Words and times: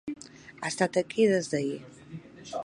Ha 0.61 0.69
estat 0.71 0.97
aquí 1.03 1.27
des 1.33 1.51
d'ahir. 1.53 1.79